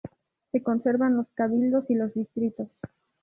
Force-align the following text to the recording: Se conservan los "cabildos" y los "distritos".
Se 0.51 0.63
conservan 0.63 1.15
los 1.15 1.27
"cabildos" 1.35 1.87
y 1.87 1.93
los 1.93 2.11
"distritos". 2.15 2.67